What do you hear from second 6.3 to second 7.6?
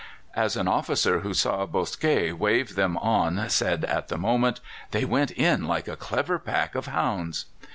pack of hounds.